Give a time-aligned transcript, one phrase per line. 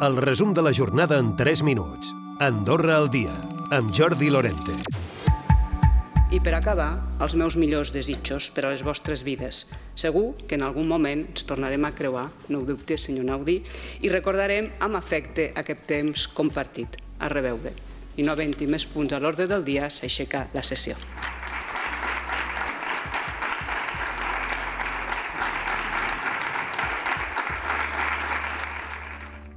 [0.00, 2.14] El resum de la jornada en 3 minuts.
[2.40, 3.34] Andorra al dia,
[3.70, 4.72] amb Jordi Lorente.
[6.32, 9.66] I per acabar, els meus millors desitjos per a les vostres vides.
[10.00, 13.58] Segur que en algun moment ens tornarem a creuar, no ho dubte, senyor Naudi,
[14.00, 16.96] i recordarem amb afecte aquest temps compartit.
[17.20, 17.74] A reveure.
[18.16, 20.96] I no havent-hi més punts a l'ordre del dia, s'aixeca la sessió.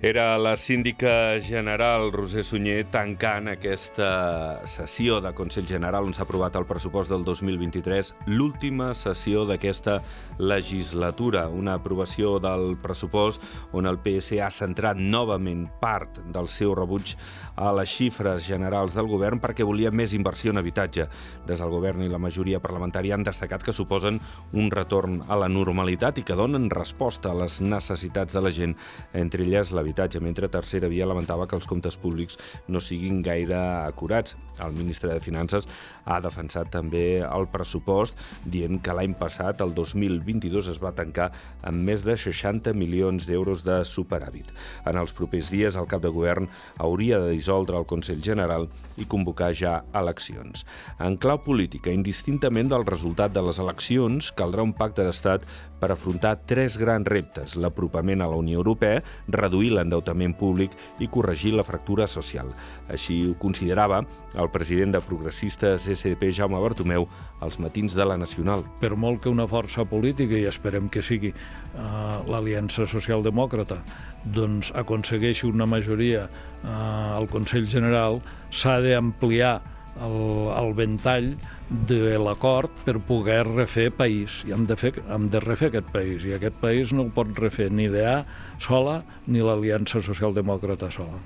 [0.00, 6.54] Era la síndica general Roser Sunyer tancant aquesta sessió de Consell General on s'ha aprovat
[6.54, 9.96] el pressupost del 2023, l'última sessió d'aquesta
[10.38, 13.42] legislatura, una aprovació del pressupost
[13.74, 17.16] on el PS ha centrat novament part del seu rebuig
[17.58, 21.08] a les xifres generals del govern perquè volia més inversió en habitatge.
[21.50, 24.22] Des del govern i la majoria parlamentària han destacat que suposen
[24.54, 28.78] un retorn a la normalitat i que donen resposta a les necessitats de la gent,
[29.10, 32.36] entre elles la l'habitatge, mentre Tercera Via lamentava que els comptes públics
[32.68, 33.56] no siguin gaire
[33.88, 34.36] acurats.
[34.60, 35.66] El ministre de Finances
[36.04, 41.30] ha defensat també el pressupost, dient que l'any passat, el 2022, es va tancar
[41.62, 44.50] amb més de 60 milions d'euros de superàvit.
[44.84, 49.06] En els propers dies, el cap de govern hauria de dissoldre el Consell General i
[49.06, 50.66] convocar ja eleccions.
[51.00, 55.46] En clau política, indistintament del resultat de les eleccions, caldrà un pacte d'estat
[55.78, 61.54] per afrontar tres grans reptes, l'apropament a la Unió Europea, reduir l'endeutament públic i corregir
[61.56, 62.50] la fractura social.
[62.92, 64.02] Així ho considerava
[64.34, 67.08] el president de Progressistes SDP, Jaume Bartomeu,
[67.40, 68.64] als matins de la Nacional.
[68.82, 71.80] Per molt que una força política, i esperem que sigui eh,
[72.28, 73.80] l'Aliança Socialdemòcrata,
[74.34, 78.20] doncs aconsegueixi una majoria eh, al Consell General,
[78.50, 79.58] s'ha d'ampliar
[80.04, 80.18] el,
[80.54, 81.32] el ventall
[81.68, 84.42] de l'acord per poder refer país.
[84.48, 86.24] I hem de, fer, hem de refer aquest país.
[86.24, 88.22] I aquest país no el pot refer ni DA
[88.62, 91.20] sola ni l'Aliança Socialdemòcrata sola.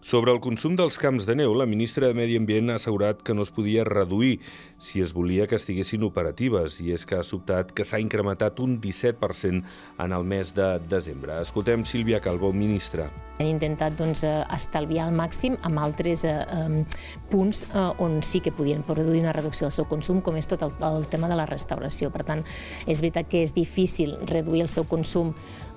[0.00, 3.34] Sobre el consum dels camps de neu, la ministra de Medi Ambient ha assegurat que
[3.34, 4.38] no es podia reduir
[4.78, 8.76] si es volia que estiguessin operatives i és que ha sobtat que s'ha incrementat un
[8.80, 9.64] 17%
[10.04, 11.40] en el mes de desembre.
[11.40, 13.08] Escoltem Sílvia Calvo, ministra.
[13.40, 16.84] Hem intentat doncs, eh, estalviar al màxim amb altres eh,
[17.32, 20.62] punts eh, on sí que podien produir una reducció del seu consum, com és tot
[20.62, 22.12] el, el tema de la restauració.
[22.12, 22.44] Per tant,
[22.86, 25.34] és veritat que és difícil reduir el seu consum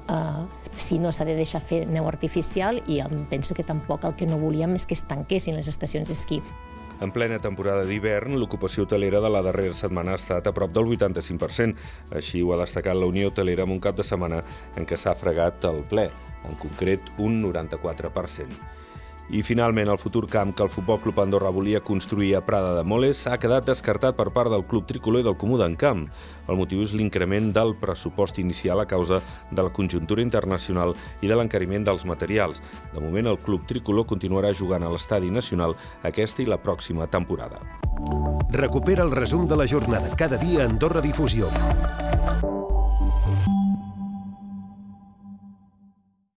[0.09, 4.15] Uh, si no s'ha de deixar fer neu artificial i um, penso que tampoc el
[4.17, 6.39] que no volíem és que es tanquessin les estacions d'esquí.
[6.99, 10.89] En plena temporada d'hivern, l'ocupació hotelera de la darrera setmana ha estat a prop del
[10.97, 11.77] 85%.
[12.17, 14.41] Així ho ha destacat la Unió Hotelera en un cap de setmana
[14.75, 16.09] en què s'ha fregat el ple,
[16.49, 18.88] en concret un 94%.
[19.29, 22.83] I finalment, el futur camp que el Futbol Club Andorra volia construir a Prada de
[22.83, 26.07] Moles ha quedat descartat per part del Club Tricolor i del Comú d'Encamp.
[26.49, 31.37] El motiu és l'increment del pressupost inicial a causa de la conjuntura internacional i de
[31.37, 32.63] l'encariment dels materials.
[32.95, 37.61] De moment, el Club Tricolor continuarà jugant a l'Estadi Nacional aquesta i la pròxima temporada.
[38.49, 41.53] Recupera el resum de la jornada cada dia a Andorra Difusió.